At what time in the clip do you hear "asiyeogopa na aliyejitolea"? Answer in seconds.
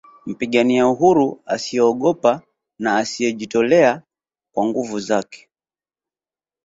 1.45-4.01